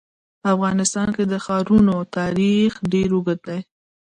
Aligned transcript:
په 0.41 0.47
افغانستان 0.55 1.07
کې 1.15 1.23
د 1.31 1.33
ښارونو 1.45 1.95
تاریخ 2.17 2.71
ډېر 2.93 3.09
اوږد 3.13 3.39
دی. 3.47 3.59